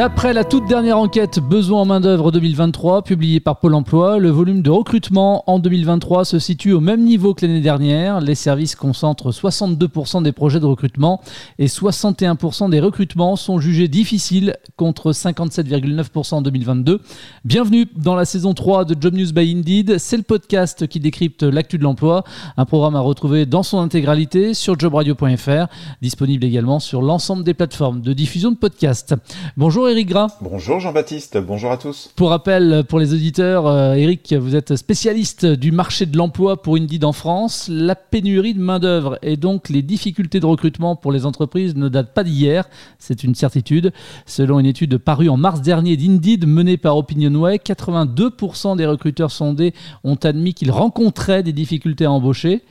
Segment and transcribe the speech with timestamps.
[0.00, 4.62] D'après la toute dernière enquête Besoin en main-d'œuvre 2023 publiée par Pôle emploi, le volume
[4.62, 8.22] de recrutement en 2023 se situe au même niveau que l'année dernière.
[8.22, 11.20] Les services concentrent 62% des projets de recrutement
[11.58, 17.02] et 61% des recrutements sont jugés difficiles contre 57,9% en 2022.
[17.44, 19.98] Bienvenue dans la saison 3 de Job News by Indeed.
[19.98, 22.24] C'est le podcast qui décrypte l'actu de l'emploi,
[22.56, 25.66] un programme à retrouver dans son intégralité sur jobradio.fr,
[26.00, 29.14] disponible également sur l'ensemble des plateformes de diffusion de podcasts.
[29.58, 30.36] Bonjour Eric Gras.
[30.40, 32.12] Bonjour Jean-Baptiste, bonjour à tous.
[32.14, 36.76] Pour rappel, pour les auditeurs, euh, Eric, vous êtes spécialiste du marché de l'emploi pour
[36.76, 37.68] Indeed en France.
[37.68, 42.14] La pénurie de main-d'œuvre et donc les difficultés de recrutement pour les entreprises ne datent
[42.14, 42.68] pas d'hier,
[43.00, 43.92] c'est une certitude.
[44.26, 49.74] Selon une étude parue en mars dernier d'Indeed menée par Opinionway, 82% des recruteurs sondés
[50.04, 52.62] ont admis qu'ils rencontraient des difficultés à embaucher.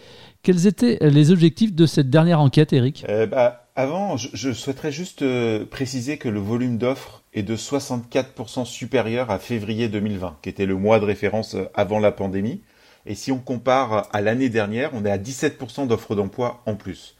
[0.41, 3.03] Quels étaient les objectifs de cette dernière enquête, Eric?
[3.09, 8.65] Euh, bah, Avant, je, souhaiterais juste euh, préciser que le volume d'offres est de 64%
[8.65, 12.61] supérieur à février 2020, qui était le mois de référence euh, avant la pandémie.
[13.05, 17.15] Et si on compare à l'année dernière, on est à 17% d'offres d'emploi en plus.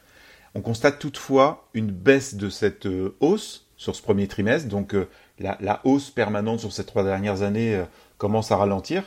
[0.53, 2.89] On constate toutefois une baisse de cette
[3.21, 4.93] hausse sur ce premier trimestre, donc
[5.39, 7.81] la, hausse permanente sur ces trois dernières années
[8.17, 9.03] commence à ralentir,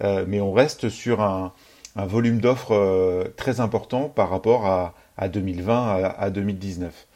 [0.00, 1.52] mais on reste sur un,
[1.96, 4.94] un volume d'offres euh, très important par rapport à,
[5.28, 7.06] 2020, à, 2019.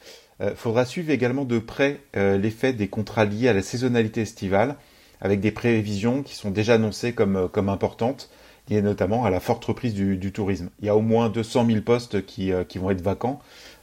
[0.40, 4.76] Il faudra suivre également de près euh, l'effet des contrats liés à la saisonnalité estivale,
[5.20, 8.30] avec des prévisions qui sont déjà annoncées comme, euh, importantes,
[8.68, 10.70] liées notamment à la forte reprise du, tourisme.
[10.80, 13.40] Il y a au moins 200 000 postes qui vont être vacants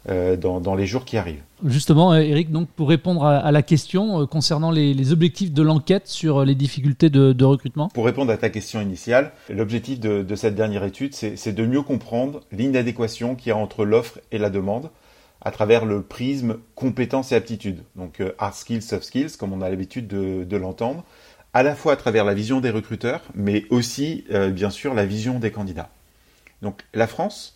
[0.08, 1.42] euh, dans, les jours qui arrivent.
[1.64, 6.08] Justement, euh, Eric, donc pour répondre à, la question euh, concernant les, objectifs de l'enquête
[6.08, 10.84] sur les difficultés de, recrutement Pour répondre à ta question initiale, l'objectif de, cette dernière
[10.84, 14.92] étude, c'est de mieux comprendre l'inadéquation qu'il y a entre l'offre et la demande
[15.42, 19.70] à travers le prisme compétences et aptitudes, donc hard skills, soft skills, comme on a
[19.72, 21.04] l'habitude de, l'entendre,
[21.56, 25.40] à la fois à travers la vision des recruteurs, mais aussi, bien sûr, la vision
[25.40, 25.90] des candidats.
[26.62, 27.56] Donc la France,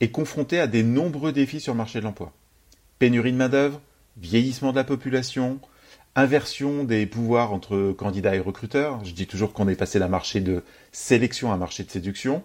[0.00, 2.32] est confronté à des nombreux défis sur le marché de l'emploi.
[2.98, 3.80] Pénurie de main-d'œuvre,
[4.16, 5.60] vieillissement de la population,
[6.16, 9.04] inversion des pouvoirs entre candidats et recruteurs.
[9.04, 10.62] Je dis toujours qu'on est passé d'un marché de
[10.92, 12.42] sélection à un marché de séduction.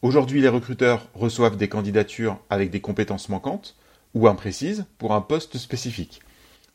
[0.00, 3.76] Aujourd'hui, les recruteurs reçoivent des candidatures avec des compétences manquantes
[4.14, 6.20] ou imprécises pour un poste spécifique,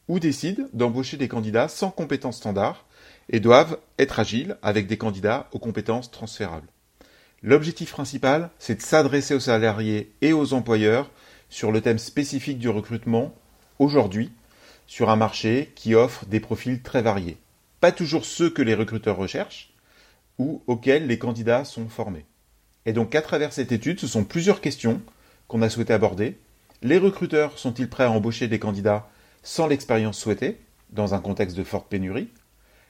[0.08, 2.86] ou décident d'embaucher des candidats sans compétences standards
[3.30, 6.68] et doivent être agiles avec des candidats aux compétences transférables.
[7.44, 11.12] L'objectif principal, c'est de s'adresser aux salariés et aux employeurs
[11.50, 13.36] sur le thème spécifique du recrutement
[13.80, 14.32] aujourd'hui
[14.88, 17.38] sur un marché qui offre des profils très variés.
[17.82, 19.74] Pas toujours ceux que les recruteurs recherchent
[20.40, 22.26] ou auxquels les candidats sont formés.
[22.86, 25.02] Et donc à travers cette étude, ce sont plusieurs questions
[25.50, 26.38] qu'on a souhaité aborder.
[26.82, 29.10] Les recruteurs sont-ils prêts à embaucher des candidats
[29.44, 30.60] sans l'expérience souhaitée,
[30.92, 32.30] dans un contexte de forte pénurie?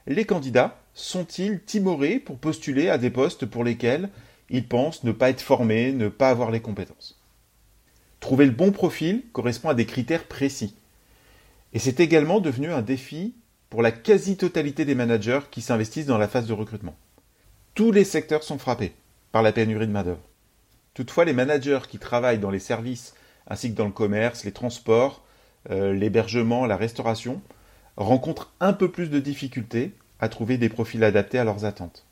[0.06, 4.10] Les candidats sont-ils timorés pour postuler à des postes pour lesquels
[4.50, 7.20] ils pensent ne pas être formés, ne pas avoir les compétences.
[8.20, 10.76] Trouver le bon profil correspond à des critères précis.
[11.74, 13.34] Et c'est également devenu un défi
[13.70, 16.96] pour la quasi-totalité des managers qui s'investissent dans la phase de recrutement.
[17.74, 18.94] Tous les secteurs sont frappés
[19.32, 20.22] par la pénurie de main-d'œuvre.
[20.94, 23.16] Toutefois, les managers qui travaillent dans les services
[23.48, 25.24] ainsi que dans le commerce, les transports,
[25.72, 27.42] euh, l'hébergement, la restauration,
[27.98, 32.06] rencontrent un peu plus de difficultés à trouver des profils adaptés à leurs attentes.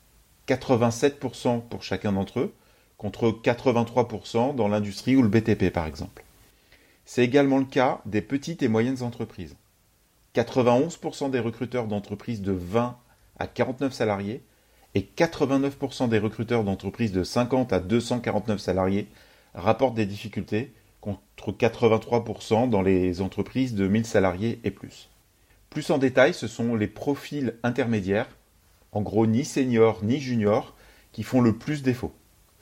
[0.48, 2.54] 87% pour chacun d'entre eux,
[2.98, 6.24] contre 83% dans l'industrie ou le BTP par exemple.
[7.04, 9.56] C'est également le cas des petites et moyennes entreprises.
[10.34, 12.96] 91% des recruteurs d'entreprises de 20
[13.38, 14.42] à 49 salariés
[14.94, 19.08] et 89% des recruteurs d'entreprises de 50 à 249 salariés
[19.54, 21.20] rapportent des difficultés contre
[21.50, 25.08] 83% dans les entreprises de 1000 salariés et plus.
[25.70, 28.28] Plus en détail, ce sont les profils intermédiaires
[28.92, 30.74] en gros ni senior ni junior,
[31.12, 32.12] qui font le plus défaut.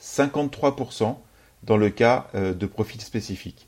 [0.00, 1.16] 53%
[1.62, 3.66] dans le cas euh, de profils spécifiques.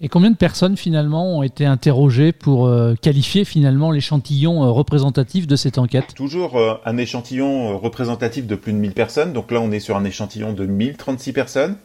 [0.00, 5.46] Et combien de personnes finalement ont été interrogées pour euh, qualifier finalement l'échantillon euh, représentatif
[5.46, 6.14] de cette enquête?
[6.14, 9.32] Toujours un échantillon représentatif de plus de 1000 personnes.
[9.32, 11.76] Donc là, on est sur un échantillon de 1036 personnes.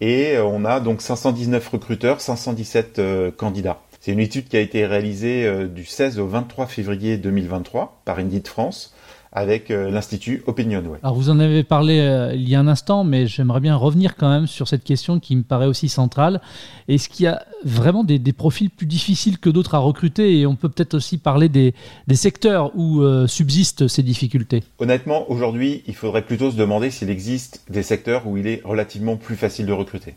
[0.00, 3.80] Et on a donc 519 recruteurs, 517 candidats.
[4.00, 8.48] C'est une étude qui a été réalisée du 16 au 23 février 2023 par Indeed
[8.48, 8.94] France
[9.32, 10.98] avec euh, l'Institut Opinionway.
[11.02, 14.16] Alors vous en avez parlé euh, il y a un instant, mais j'aimerais bien revenir
[14.16, 16.40] quand même sur cette question qui me paraît aussi centrale.
[16.88, 20.38] Est-ce qu'il y a vraiment des, profils plus difficiles que d'autres à recruter?
[20.38, 21.74] Et on peut peut-être aussi parler des,
[22.14, 24.64] secteurs où euh, subsistent ces difficultés.
[24.78, 29.16] Honnêtement, aujourd'hui, il faudrait plutôt se demander s'il existe des secteurs où il est relativement
[29.16, 30.16] plus facile de recruter.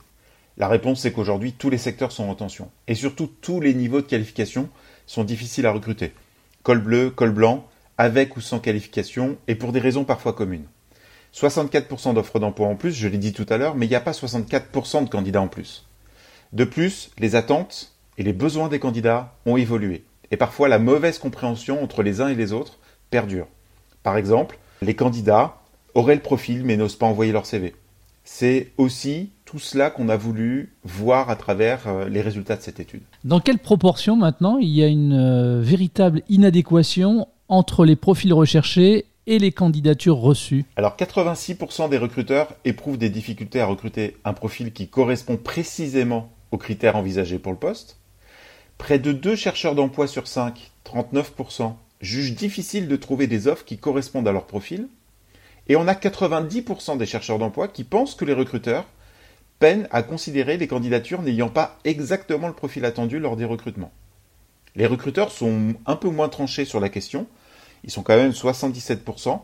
[0.58, 2.70] La réponse, c'est qu'aujourd'hui, tous les secteurs sont en tension.
[2.88, 4.70] Et surtout, tous les niveaux de qualification
[5.06, 6.14] sont difficiles à recruter.
[6.64, 7.66] Col bleu, col blanc,
[7.98, 10.66] avec ou sans qualification, et pour des raisons parfois communes.
[11.34, 14.02] 64% d'offres d'emploi en plus, je l'ai dit tout à l'heure, mais il n'y a
[14.02, 15.86] pas 64% de candidats en plus.
[16.54, 21.18] De plus, les attentes et les besoins des candidats ont évolué, et parfois la mauvaise
[21.18, 22.78] compréhension entre les uns et les autres
[23.10, 23.48] perdure.
[24.04, 25.62] Par exemple, les candidats
[25.96, 27.76] auraient le profil mais n'osent pas envoyer leur CV.
[28.24, 32.80] C'est aussi tout cela qu'on a voulu voir à travers euh, les résultats de cette
[32.80, 33.04] étude.
[33.24, 39.06] Dans quelle proportion maintenant il y a une euh, véritable inadéquation entre les profils recherchés
[39.26, 44.74] et les candidatures reçues Alors 86% des recruteurs éprouvent des difficultés à recruter un profil
[44.74, 48.00] qui correspond précisément aux critères envisagés pour le poste.
[48.78, 53.78] Près de 2 chercheurs d'emploi sur 5, 39%, jugent difficile de trouver des offres qui
[53.78, 54.88] correspondent à leur profil.
[55.68, 58.86] Et on a 90% des chercheurs d'emploi qui pensent que les recruteurs
[59.60, 63.92] peinent à considérer les candidatures n'ayant pas exactement le profil attendu lors des recrutements.
[64.76, 67.28] Les recruteurs sont un peu moins tranchés sur la question,
[67.84, 69.40] ils sont quand même 77%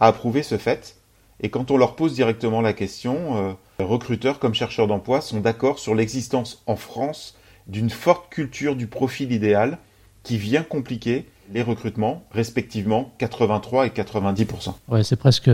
[0.00, 0.96] à approuver ce fait.
[1.40, 5.78] Et quand on leur pose directement la question, euh, recruteurs comme chercheurs d'emploi sont d'accord
[5.78, 7.36] sur l'existence en France
[7.66, 9.78] d'une forte culture du profil idéal
[10.22, 14.74] qui vient compliquer les recrutements, respectivement 83 et 90%.
[14.88, 15.50] Ouais, c'est presque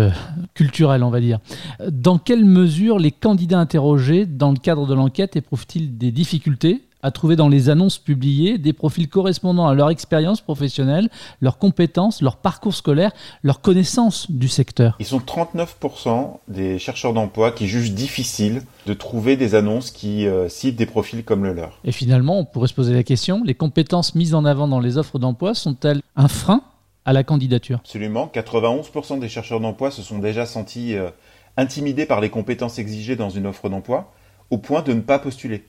[0.55, 1.41] culturel, on va dire.
[1.87, 7.11] Dans quelle mesure les candidats interrogés dans le cadre de l'enquête éprouvent-ils des difficultés à
[7.11, 11.09] trouver dans les annonces publiées des profils correspondant à leur expérience professionnelle,
[11.41, 13.13] leurs compétences, leur parcours scolaire,
[13.43, 14.97] leur connaissance du secteur.
[15.01, 20.49] Ils sont 39% des chercheurs d'emploi qui jugent difficile de trouver des annonces qui euh,
[20.49, 21.79] citent des profils comme le leur.
[21.85, 24.99] Et finalement, on pourrait se poser la question, les compétences mises en avant dans les
[24.99, 26.63] offres d'emploi sont-elles un frein
[27.05, 27.79] à la candidature?
[27.79, 28.31] Absolument.
[28.33, 31.11] 91% des chercheurs d'emploi se sont déjà sentis euh,
[31.57, 34.13] intimidés par les compétences exigées dans une offre d'emploi,
[34.51, 35.65] au point de ne pas postuler.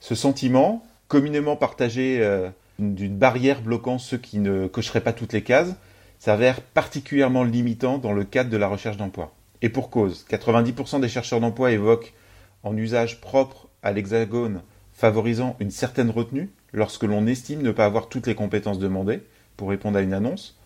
[0.00, 5.42] Ce sentiment, communément partagé euh, d'une barrière bloquant ceux qui ne cocheraient pas toutes les
[5.42, 5.74] cases,
[6.18, 9.34] s'avère particulièrement limitant dans le cadre de la recherche d'emploi.
[9.62, 12.14] Et pour cause, 90% des chercheurs d'emploi évoquent
[12.62, 14.62] en usage propre à l'hexagone
[14.92, 19.22] favorisant une certaine retenue lorsque l'on estime ne pas avoir toutes les compétences demandées
[19.56, 20.58] pour répondre à une annonce.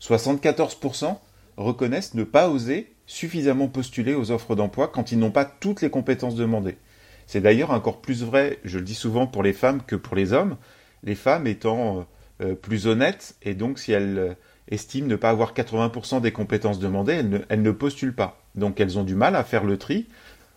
[0.00, 1.16] 74%
[1.56, 5.90] reconnaissent ne pas oser suffisamment postuler aux offres d'emploi quand ils n'ont pas toutes les
[5.90, 6.76] compétences demandées.
[7.28, 10.32] C'est d'ailleurs encore plus vrai, je le dis souvent, pour les femmes que pour les
[10.32, 10.56] hommes,
[11.04, 12.06] les femmes étant
[12.40, 14.34] euh, plus honnêtes, et donc si elles euh,
[14.70, 18.40] estiment ne pas avoir 80% des compétences demandées, elles ne, postulent pas.
[18.54, 20.06] Donc elles ont du mal à faire le tri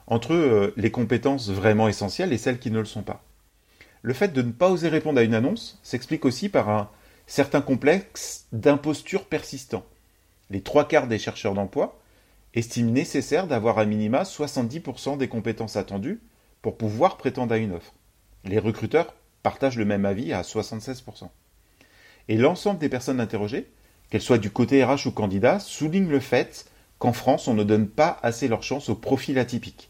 [0.07, 3.21] entre euh, les compétences vraiment essentielles et celles qui ne le sont pas.
[4.01, 6.89] Le fait de ne pas oser répondre à une annonce s'explique aussi par un
[7.27, 9.83] certain complexe d'imposture persistant.
[10.50, 12.00] Les trois quarts des chercheurs d'emploi
[12.53, 16.21] estiment nécessaire d'avoir à minima 70% des compétences attendues
[16.61, 17.93] pour pouvoir prétendre à une offre.
[18.43, 19.13] Les recruteurs
[19.43, 21.29] partagent le même avis à 76%.
[22.27, 23.67] Et l'ensemble des personnes interrogées,
[24.09, 26.65] qu'elles soient du côté RH ou candidat, soulignent le fait
[26.99, 29.89] qu'en France, on ne donne pas assez leur chance au profil atypique.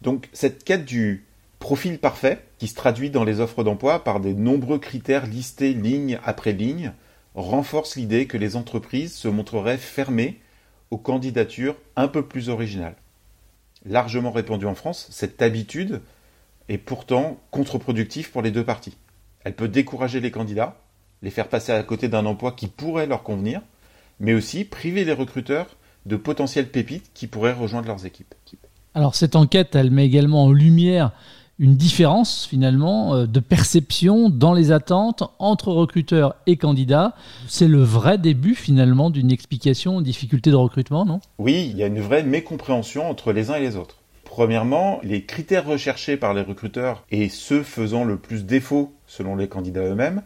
[0.00, 1.26] Donc cette quête du
[1.60, 6.18] profil parfait, qui se traduit dans les offres d'emploi par des nombreux critères listés ligne
[6.24, 6.92] après ligne,
[7.36, 10.40] renforce l'idée que les entreprises se montreraient fermées
[10.90, 12.96] aux candidatures un peu plus originales
[13.84, 16.00] largement répandue en France, cette habitude
[16.68, 18.96] est pourtant contre-productive pour les deux parties.
[19.44, 20.80] Elle peut décourager les candidats,
[21.22, 23.60] les faire passer à côté d'un emploi qui pourrait leur convenir,
[24.20, 28.34] mais aussi priver les recruteurs de potentielles pépites qui pourraient rejoindre leurs équipes.
[28.94, 31.12] Alors cette enquête, elle met également en lumière
[31.62, 37.14] une différence finalement euh, de perception dans les attentes entre recruteurs et candidats.
[37.46, 41.20] C'est le vrai début finalement d'une explication aux difficultés de recrutement, non?
[41.38, 43.98] Oui, il y a une vraie mécompréhension entre les uns et les autres.
[44.24, 49.46] Premièrement, les critères recherchés par les recruteurs et ceux faisant le plus défaut selon les
[49.46, 50.22] candidats eux-mêmes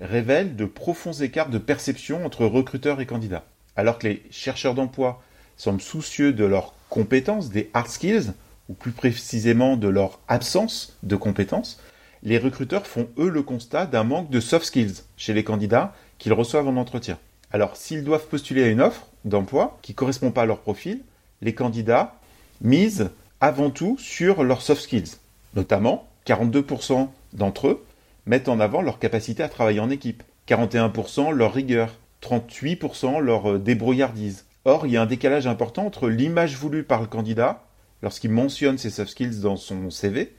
[0.00, 3.46] révèlent de profonds écarts de perception entre recruteurs et candidats.
[3.74, 5.20] Alors que les chercheurs d'emploi
[5.56, 8.32] semblent soucieux de leurs compétences, des hard skills,
[8.68, 11.80] ou plus précisément de leur absence de compétences,
[12.22, 16.32] les recruteurs font eux le constat d'un manque de soft skills chez les candidats qu'ils
[16.32, 17.18] reçoivent en entretien.
[17.52, 21.00] Alors s'ils doivent postuler à une offre d'emploi qui ne correspond pas à leur profil,
[21.40, 22.16] les candidats
[22.60, 23.10] misent
[23.40, 25.16] avant tout sur leurs soft skills.
[25.54, 27.84] Notamment, 42% d'entre eux
[28.26, 33.58] mettent en avant leur capacité à travailler en équipe, 41% leur rigueur, 38% leur euh,
[33.58, 34.44] débrouillardise.
[34.64, 37.64] Or, il y a un décalage important entre l'image voulue par le candidat
[38.02, 40.34] lorsqu'il mentionne ses soft skills dans son CV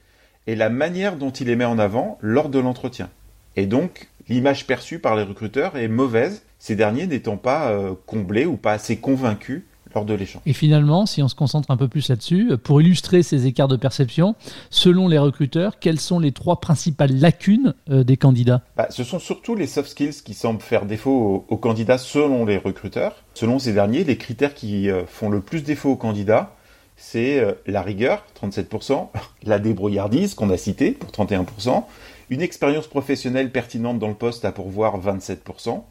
[0.47, 3.09] et la manière dont il les met en avant lors de l'entretien.
[3.55, 8.45] Et donc, l'image perçue par les recruteurs est mauvaise, ces derniers n'étant pas euh, comblés
[8.45, 9.63] ou pas assez convaincus
[9.95, 10.41] lors de l'échange.
[10.45, 13.75] Et finalement, si on se concentre un peu plus là-dessus, pour illustrer ces écarts de
[13.75, 14.35] perception,
[14.69, 18.61] selon les recruteurs, quelles sont les trois principales lacunes euh, des candidats?
[18.77, 22.57] Bah, Ce sont surtout les soft skills qui semblent faire défaut aux, candidats selon les
[22.57, 23.23] recruteurs.
[23.33, 26.55] Selon ces derniers, les critères qui euh, font le plus défaut aux candidats,
[26.99, 29.07] c'est euh, la rigueur, 37%,
[29.43, 31.85] la débrouillardise qu'on a cité pour 31%,
[32.29, 35.81] une expérience professionnelle pertinente dans le poste à pourvoir, 27%,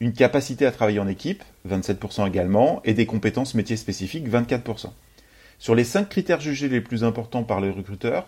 [0.00, 4.90] une capacité à travailler en équipe, 27% également, et des compétences métiers spécifiques, 24%.
[5.60, 8.26] Sur les 5 critères jugés les plus importants par les recruteurs,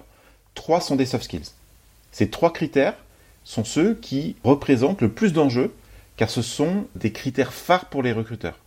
[0.54, 1.50] 3 sont des soft skills.
[2.12, 2.96] Ces 3 critères
[3.44, 5.74] sont ceux qui représentent le plus d'enjeux,
[6.16, 8.58] car ce sont des critères phares pour les recruteurs.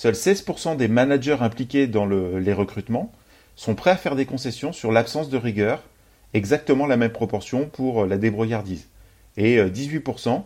[0.00, 3.10] Seuls 16% des managers impliqués dans les recrutements
[3.56, 5.82] sont prêts à faire des concessions sur l'absence de rigueur,
[6.34, 8.86] exactement la même proportion pour la débrouillardise.
[9.36, 10.38] Et 18% euh,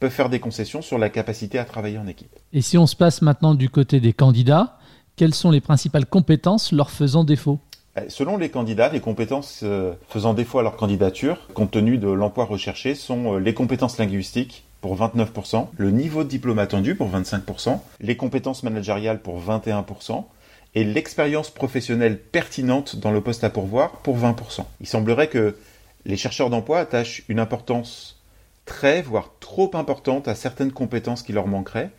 [0.00, 2.34] peuvent faire des concessions sur la capacité à travailler en équipe.
[2.54, 4.78] Et si on se passe maintenant du côté des candidats,
[5.16, 7.58] quelles sont les principales compétences leur faisant défaut?
[7.98, 12.08] Eh, Selon les candidats, les compétences euh, faisant défaut à leur candidature, compte tenu de
[12.08, 17.10] l'emploi recherché, sont euh, les compétences linguistiques pour 29%, le niveau de diplôme attendu pour
[17.10, 20.26] 25%, les compétences managériales pour 21%,
[20.74, 24.66] et l'expérience professionnelle pertinente dans le poste à pourvoir pour 20%.
[24.82, 25.56] Il semblerait que
[26.04, 28.20] les chercheurs d'emploi attachent une importance
[28.66, 31.90] très, voire trop importante à certaines compétences qui leur manqueraient,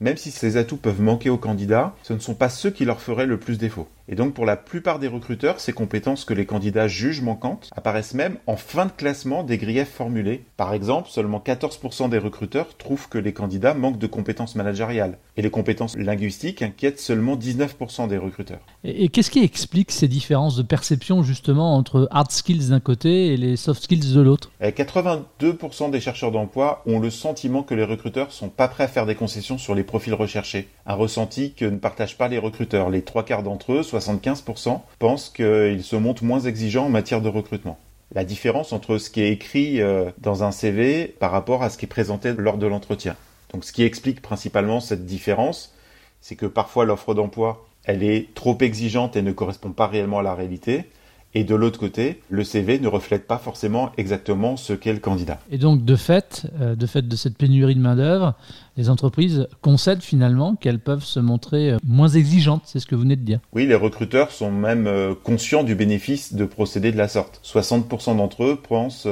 [0.00, 3.02] même si ces atouts peuvent manquer aux candidats, ce ne sont pas ceux qui leur
[3.02, 3.86] feraient le plus défaut.
[4.12, 8.14] Et donc pour la plupart des recruteurs, ces compétences que les candidats jugent manquantes apparaissent
[8.14, 10.42] même en fin de classement des griefs formulés.
[10.56, 15.18] Par exemple, seulement 14% des recruteurs trouvent que les candidats manquent de compétences managériales.
[15.36, 18.58] Et les compétences linguistiques inquiètent seulement 19% des recruteurs.
[18.82, 23.36] Et, qu'est-ce qui explique ces différences de perception justement entre hard skills d'un côté et
[23.36, 24.50] les soft skills de l'autre?
[24.60, 29.06] 82% des chercheurs d'emploi ont le sentiment que les recruteurs sont pas prêts à faire
[29.06, 30.66] des concessions sur les profils recherchés.
[30.84, 32.90] Un ressenti que ne partagent pas les recruteurs.
[32.90, 37.28] Les trois quarts d'entre eux, 75%, pensent qu'ils se montrent moins exigeants en matière de
[37.28, 37.78] recrutement.
[38.12, 41.78] La différence entre ce qui est écrit euh, dans un CV par rapport à ce
[41.78, 43.14] qui est présenté lors de l'entretien.
[43.52, 45.74] Donc ce qui explique principalement cette différence,
[46.20, 50.22] c'est que parfois l'offre d'emploi, elle est trop exigeante et ne correspond pas réellement à
[50.22, 50.86] la réalité.
[51.32, 55.38] Et de l'autre côté, le CV ne reflète pas forcément exactement ce qu'est le candidat.
[55.50, 58.34] Et donc, de fait, euh, de fait de cette pénurie de main-d'œuvre,
[58.76, 63.02] les entreprises concèdent finalement qu'elles peuvent se montrer euh, moins exigeantes, c'est ce que vous
[63.02, 63.38] venez de dire.
[63.52, 67.40] Oui, les recruteurs sont même euh, conscients du bénéfice de procéder de la sorte.
[67.44, 69.06] 60% d'entre eux pensent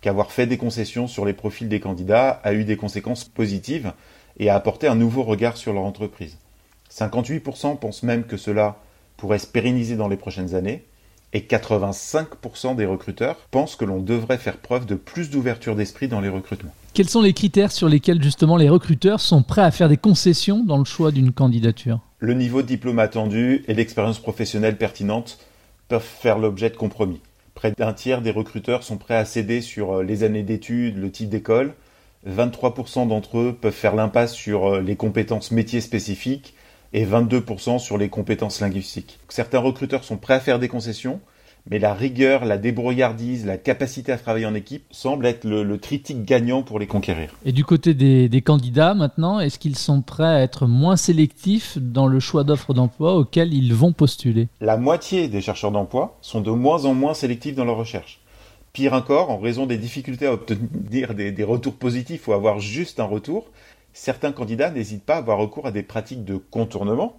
[0.00, 3.92] qu'avoir fait des concessions sur les profils des candidats a eu des conséquences positives
[4.38, 6.38] et a apporté un nouveau regard sur leur entreprise.
[6.90, 8.78] 58% pensent même que cela
[9.18, 10.84] pourrait se pérenniser dans les prochaines années
[11.32, 16.20] et 85% des recruteurs pensent que l'on devrait faire preuve de plus d'ouverture d'esprit dans
[16.20, 16.74] les recrutements.
[16.92, 20.64] Quels sont les critères sur lesquels justement les recruteurs sont prêts à faire des concessions
[20.64, 22.00] dans le choix d'une candidature?
[22.18, 25.38] Le niveau de diplôme attendu et l'expérience professionnelle pertinente
[25.88, 27.20] peuvent faire l'objet de compromis.
[27.54, 31.10] Près d'un tiers des recruteurs sont prêts à céder sur euh, les années d'études, le
[31.10, 31.74] type d'école.
[32.28, 36.54] 23% d'entre eux peuvent faire l'impasse sur euh, les compétences métiers spécifiques
[36.92, 39.18] et 22% sur les compétences linguistiques.
[39.28, 41.20] Certains recruteurs sont prêts à faire des concessions,
[41.68, 46.24] mais la rigueur, la débrouillardise, la capacité à travailler en équipe semblent être le, tritique
[46.24, 47.34] gagnant pour les conquérir.
[47.44, 52.06] Et du côté des, candidats maintenant, est-ce qu'ils sont prêts à être moins sélectifs dans
[52.06, 54.48] le choix d'offres d'emploi auxquelles ils vont postuler?
[54.60, 58.20] La moitié des chercheurs d'emploi sont de moins en moins sélectifs dans leur recherche.
[58.72, 63.00] Pire encore, en raison des difficultés à obtenir des, des retours positifs ou avoir juste
[63.00, 63.50] un retour,
[63.92, 67.18] certains candidats n'hésitent pas à avoir recours à des pratiques de contournement.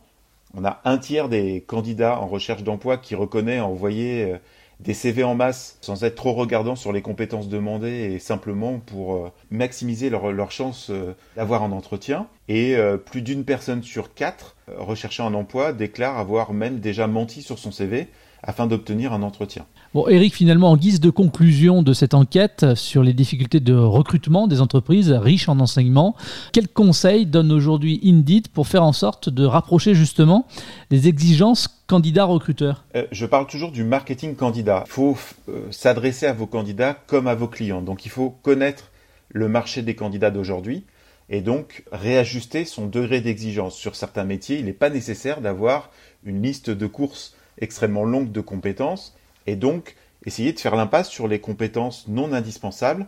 [0.54, 4.38] On a un tiers des candidats en recherche d'emploi qui reconnaît envoyer euh,
[4.82, 9.16] des CV en masse sans être trop regardant sur les compétences demandées et simplement pour
[9.16, 12.28] euh, maximiser leur, leur chance euh, d'avoir un entretien.
[12.50, 12.76] Et
[13.06, 17.72] plus d'une personne sur quatre recherchant un emploi déclare avoir même déjà menti sur son
[17.72, 18.10] CV
[18.44, 19.66] afin d'obtenir un entretien.
[19.94, 24.48] Bon, Eric, finalement, en guise de conclusion de cette enquête sur les difficultés de recrutement
[24.48, 26.16] des entreprises riches en enseignement,
[26.54, 30.48] quels conseils donne aujourd'hui Indeed pour faire en sorte de rapprocher justement
[30.92, 34.86] les exigences candidats-recruteurs euh, Je parle toujours du marketing candidat.
[34.88, 35.18] Il faut
[35.50, 37.82] euh, s'adresser à vos candidats comme à vos clients.
[37.82, 38.92] Donc il faut connaître
[39.28, 40.86] le marché des candidats d'aujourd'hui
[41.30, 43.76] et donc réajuster son degré d'exigence.
[43.76, 45.90] Sur certains métiers, il n'est pas nécessaire d'avoir
[46.24, 49.18] une liste de courses extrêmement longue de compétences
[49.48, 49.96] et donc
[50.26, 53.08] essayer de faire l'impasse sur les compétences non indispensables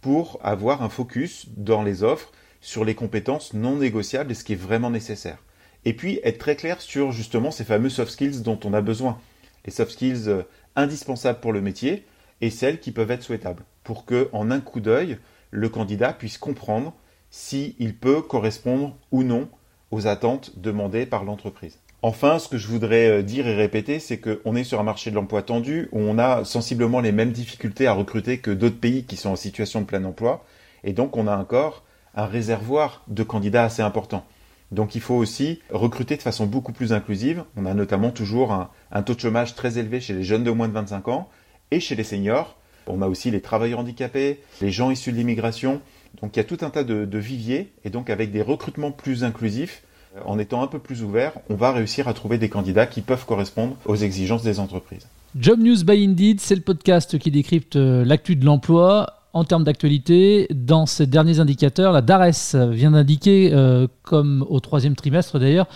[0.00, 4.52] pour avoir un focus dans les offres sur les compétences non négociables et ce qui
[4.52, 5.38] est vraiment nécessaire.
[5.84, 9.18] Et puis être très clair sur justement ces fameux soft skills dont on a besoin.
[9.64, 10.42] Les soft skills euh,
[10.76, 12.04] indispensables pour le métier
[12.40, 15.18] et celles qui peuvent être souhaitables pour que en un coup d'œil,
[15.50, 16.94] le candidat puisse comprendre
[17.30, 19.48] s'il peut correspondre ou non
[19.90, 21.78] aux attentes demandées par l'entreprise.
[22.02, 25.10] Enfin, ce que je voudrais euh, dire et répéter, c'est qu'on est sur un marché
[25.10, 29.04] de l'emploi tendu où on a sensiblement les mêmes difficultés à recruter que d'autres pays
[29.04, 30.42] qui sont en situation de plein emploi.
[30.82, 34.24] Et donc, on a encore un réservoir de candidats assez important.
[34.72, 37.44] Donc, il faut aussi recruter de façon beaucoup plus inclusive.
[37.56, 40.68] On a notamment toujours un, taux de chômage très élevé chez les jeunes de moins
[40.68, 41.28] de 25 ans
[41.70, 42.56] et chez les seniors.
[42.86, 45.82] On a aussi les travailleurs handicapés, les gens issus de l'immigration.
[46.22, 47.72] Donc, il y a tout un tas de, de viviers.
[47.84, 49.82] Et donc, avec des recrutements plus inclusifs,
[50.24, 53.26] en étant un peu plus ouvert, on va réussir à trouver des candidats qui peuvent
[53.26, 55.06] correspondre aux exigences des entreprises.
[55.36, 59.62] Job News by Indeed, c'est le podcast qui décrypte euh, l'actu de l'emploi en termes
[59.62, 65.68] d'actualité, dans ces derniers indicateurs, la DARES vient d'indiquer, euh, comme au troisième trimestre d'ailleurs,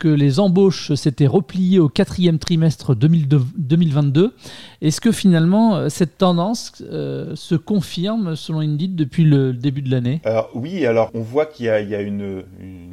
[0.00, 4.34] que les embauches s'étaient repliées au quatrième trimestre 2022.
[4.82, 9.92] Est-ce que finalement euh, cette tendance euh, se confirme selon Indeed depuis le début de
[9.92, 10.20] l'année?
[10.54, 12.42] Oui, alors on voit qu'il y a, une,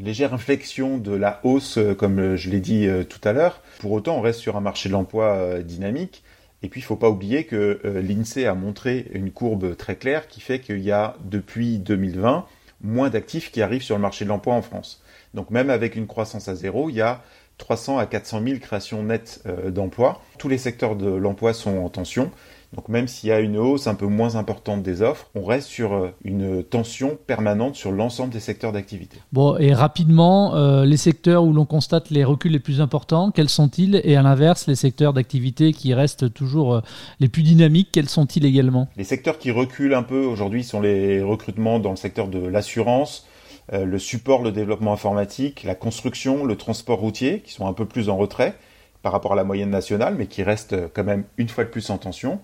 [0.04, 3.62] légère inflexion de la hausse, comme je l'ai dit tout à l'heure.
[3.80, 6.24] Pour autant, on reste sur un marché de l'emploi dynamique.
[6.64, 9.96] Et puis, il ne faut pas oublier que euh, l'INSEE a montré une courbe très
[9.96, 12.46] claire qui fait qu'il y a, depuis 2020,
[12.82, 15.04] moins d'actifs qui arrivent sur le marché de l'emploi en France.
[15.34, 17.22] Donc, même avec une croissance à zéro, il y a
[17.58, 20.22] 300 à 400 000 créations nettes euh, d'emplois.
[20.38, 22.32] Tous les secteurs de l'emploi sont en tension.
[22.74, 25.70] Donc même s'il y a une hausse un peu moins importante des offres, on reste
[25.70, 29.18] sur euh, une tension permanente sur l'ensemble des secteurs d'activité.
[29.32, 33.48] Bon, et rapidement, euh, les secteurs où l'on constate les reculs les plus importants, quels
[33.48, 34.02] sont-ils?
[34.04, 36.82] Et à l'inverse, les secteurs d'activité qui restent toujours
[37.22, 38.90] les plus dynamiques, quels sont-ils également?
[38.98, 43.26] Les secteurs qui reculent un peu aujourd'hui sont les recrutements dans le secteur de l'assurance,
[43.72, 48.10] le support, le développement informatique, la construction, le transport routier, qui sont un peu plus
[48.10, 48.56] en retrait
[49.02, 51.90] par rapport à la moyenne nationale, mais qui restent quand même une fois de plus
[51.90, 52.40] en tension.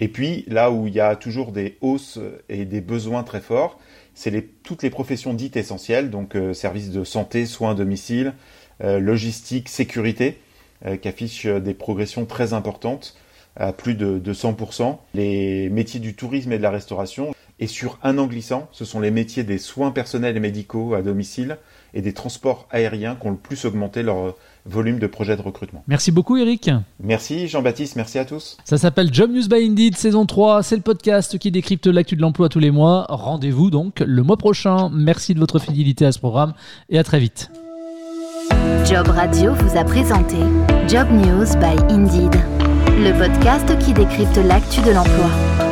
[0.00, 3.78] Et puis là où il y a toujours des hausses et des besoins très forts,
[4.14, 8.34] c'est toutes les professions dites essentielles, donc euh, services de santé, soins à domicile,
[8.82, 10.38] euh, logistique, sécurité,
[10.86, 13.16] euh, qui affichent des progressions très importantes
[13.56, 14.98] à plus de, de 100%.
[15.14, 17.34] Les métiers du tourisme et de la restauration.
[17.60, 21.02] Et sur un an glissant, ce sont les métiers des soins personnels et médicaux à
[21.02, 21.58] domicile
[21.92, 25.84] et des transports aériens qui ont le plus augmenté leur volume de projets de recrutement.
[25.86, 26.70] Merci beaucoup Eric.
[27.00, 28.56] Merci Jean-Baptiste, merci à tous.
[28.64, 32.22] Ça s'appelle Job News by Indeed saison 3, c'est le podcast qui décrypte l'actu de
[32.22, 33.04] l'emploi tous les mois.
[33.08, 34.90] Rendez-vous donc le mois prochain.
[34.92, 36.54] Merci de votre fidélité à ce programme
[36.88, 37.50] et à très vite.
[38.86, 40.36] Job Radio vous a présenté
[40.88, 42.34] Job News by Indeed,
[42.98, 45.69] le podcast qui décrypte l'actu de l'emploi.